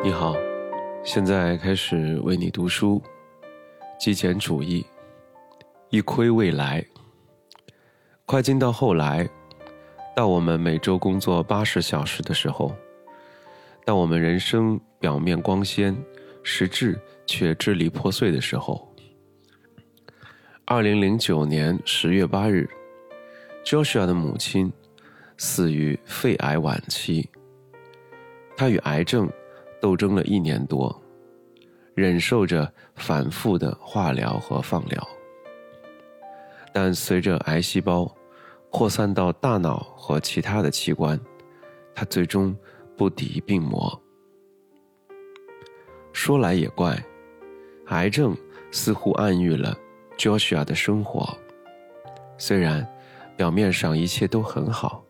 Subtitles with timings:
[0.00, 0.36] 你好，
[1.02, 3.02] 现在开始为你读书。
[3.98, 4.86] 极简主义，
[5.90, 6.86] 一窥未来。
[8.24, 9.28] 快进到后来，
[10.14, 12.72] 到我们每周工作八十小时的时候，
[13.84, 15.96] 到我们人生表面光鲜，
[16.44, 16.96] 实质
[17.26, 18.94] 却支离破碎的时候。
[20.64, 22.70] 二零零九年十月八日
[23.64, 24.72] ，Joshua 的母亲
[25.36, 27.28] 死于肺癌晚期。
[28.56, 29.28] 他与癌症。
[29.80, 31.02] 斗争了一年多，
[31.94, 35.08] 忍受着反复的化疗和放疗，
[36.72, 38.12] 但随着癌细胞
[38.70, 41.18] 扩散到大脑和其他的器官，
[41.94, 42.56] 他最终
[42.96, 44.00] 不敌病魔。
[46.12, 47.00] 说来也怪，
[47.86, 48.36] 癌症
[48.70, 49.76] 似乎暗喻了
[50.16, 51.36] Joshua 的生活。
[52.36, 52.86] 虽然
[53.36, 55.04] 表面上一切都很好，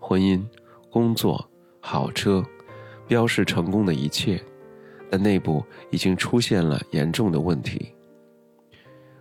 [0.00, 0.42] 婚姻、
[0.90, 1.48] 工作、
[1.80, 2.44] 好车。
[3.06, 4.42] 标示成功的一切，
[5.10, 7.94] 但内部已经出现了严重的问题。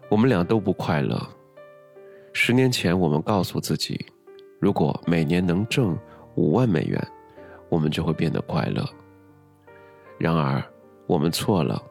[0.09, 1.22] 我们俩都不快乐。
[2.34, 4.06] 十年前，我们告诉自己，
[4.59, 5.98] 如果每年能挣
[6.36, 7.00] 五万美元，
[7.70, 8.88] 我们就会变得快乐。
[10.18, 10.64] 然而，
[11.08, 11.81] 我们错了。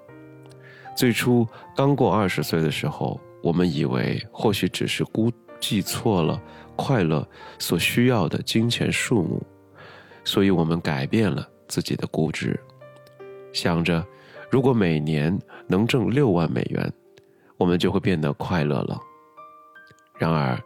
[0.96, 1.46] 最初
[1.76, 6.40] 刚过二十岁的时候，我们以为或许只是估计错了
[6.76, 7.26] 快乐
[7.58, 9.42] 所需要的金钱数目，
[10.24, 11.48] 所以我们改变了。
[11.72, 12.60] 自己的估值，
[13.50, 14.06] 想着
[14.50, 16.92] 如果每年能挣六万美元，
[17.56, 19.00] 我们就会变得快乐了。
[20.18, 20.62] 然而，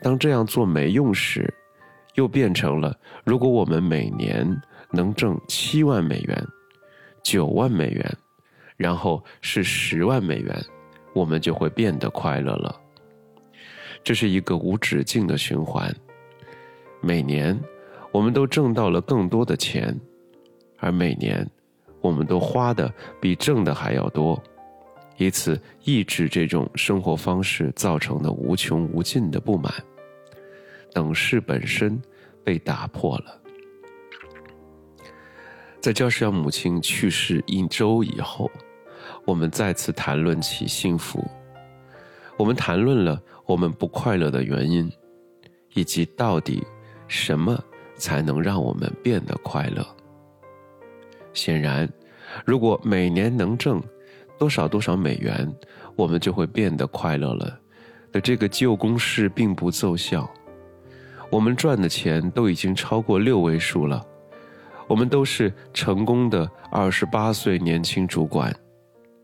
[0.00, 1.52] 当这样做没用时，
[2.14, 4.46] 又变成了如果我们每年
[4.92, 6.46] 能挣七万美元、
[7.24, 8.16] 九万美元，
[8.76, 10.64] 然后是十万美元，
[11.12, 12.80] 我们就会变得快乐了。
[14.04, 15.92] 这是一个无止境的循环。
[17.00, 17.60] 每年，
[18.12, 20.00] 我们都挣到了更多的钱。
[20.80, 21.48] 而每年，
[22.00, 24.42] 我们都花的比挣的还要多，
[25.16, 29.72] 以此抑制这种生活方式造成的无穷无尽的不满。
[30.92, 32.00] 等式本身
[32.42, 33.40] 被打破了。
[35.80, 38.50] 在焦世阳母亲去世一周以后，
[39.24, 41.24] 我们再次谈论起幸福。
[42.36, 44.90] 我们谈论了我们不快乐的原因，
[45.74, 46.66] 以及到底
[47.06, 47.62] 什么
[47.96, 49.86] 才能让我们变得快乐。
[51.32, 51.88] 显然，
[52.44, 53.82] 如果每年能挣
[54.38, 55.52] 多少多少美元，
[55.96, 57.58] 我们就会变得快乐了。
[58.12, 60.28] 的这个旧公式并不奏效。
[61.30, 64.04] 我们赚的钱都已经超过六位数了。
[64.88, 68.52] 我们都是成功的二十八岁年轻主管，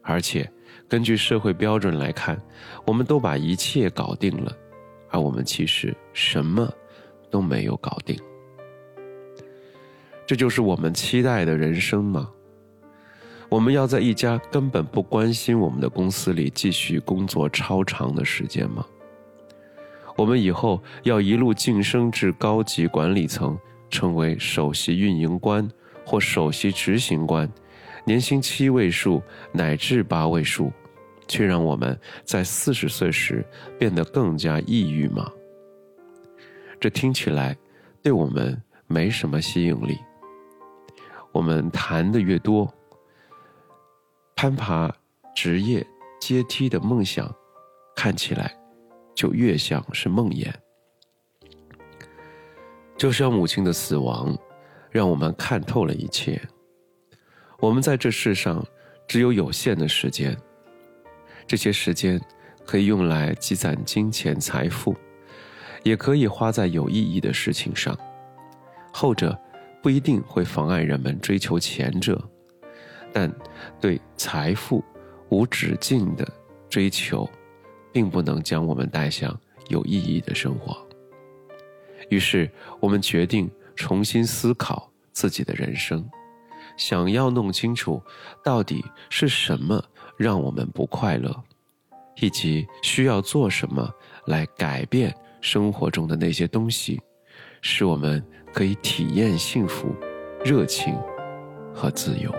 [0.03, 0.49] 而且
[0.89, 2.41] 根据社会标准来看，
[2.87, 4.53] 我们都把一切搞定了，
[5.11, 6.73] 而我们其实什么
[7.29, 8.17] 都没有搞定。
[10.27, 12.29] 这就是我们期待的人生吗？
[13.49, 18.85] 我们要在一家根本不关心我们的公司里继续工作超长的时间吗？
[20.17, 23.57] 我们以后要一路晋升至高级管理层，
[23.89, 25.71] 成为首席运营官
[26.05, 27.49] 或首席执行官，
[28.05, 29.23] 年薪七位数
[29.53, 30.73] 乃至八位数，
[31.29, 33.47] 却让我们在四十岁时
[33.79, 35.31] 变得更加抑郁吗？
[36.81, 37.57] 这听起来
[38.03, 39.97] 对我们没什么吸引力。
[41.37, 42.67] 我们谈的越多，
[44.35, 44.91] 攀爬
[45.35, 45.87] 职业
[46.19, 47.31] 阶梯的梦想
[47.95, 48.57] 看起来
[49.15, 50.51] 就越像是梦魇。
[52.97, 54.35] 就像母亲的死亡，
[54.91, 56.41] 让我们看透了一切。
[57.61, 58.67] 我们在这世上
[59.07, 60.35] 只有有限的时间，
[61.47, 62.19] 这些时间
[62.65, 64.97] 可以用来积攒金钱财富，
[65.83, 67.95] 也可以花在有意义的事情上，
[68.91, 69.39] 后者。
[69.87, 72.21] 不一定会妨碍人们追求前者，
[73.13, 73.33] 但
[73.81, 74.85] 对财富
[75.29, 76.27] 无止境的
[76.69, 77.31] 追求，
[77.93, 79.39] 并不能将我们带向
[79.69, 80.77] 有意义的生活。
[82.11, 86.05] 于是，我们决定重新思考自己的人生，
[86.77, 88.03] 想要弄清楚
[88.43, 89.81] 到底是什么
[90.17, 91.33] 让我们不快乐，
[92.17, 93.89] 以及需要做什么
[94.25, 97.01] 来改变生活中的那些东西，
[97.63, 98.21] 使我们。
[98.57, 99.95] 可以体验幸福、
[100.43, 100.95] 热情
[101.75, 102.35] 和自由。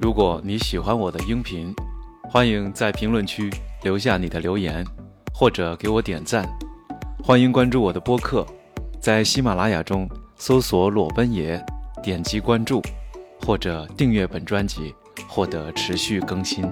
[0.00, 1.74] 如果你喜欢我的音频，
[2.22, 3.50] 欢迎在评论区
[3.82, 4.82] 留下你的留言，
[5.34, 6.48] 或者给我点赞。
[7.22, 8.46] 欢迎关注我的播客，
[8.98, 10.08] 在喜马拉雅中。
[10.36, 11.64] 搜索“裸奔爷”，
[12.02, 12.82] 点击关注。
[13.40, 14.94] 或者订阅本专辑，
[15.28, 16.64] 获得持续更新。